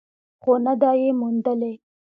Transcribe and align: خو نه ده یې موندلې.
خو 0.41 0.51
نه 0.65 0.73
ده 0.81 0.91
یې 1.01 1.09
موندلې. 1.19 1.73